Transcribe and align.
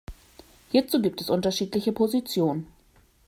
Hierzu 0.71 0.99
gibt 0.99 1.21
es 1.21 1.29
unterschiedliche 1.29 1.91
Positionen. 1.91 2.65